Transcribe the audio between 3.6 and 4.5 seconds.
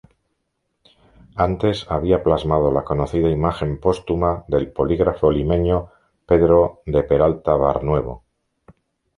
póstuma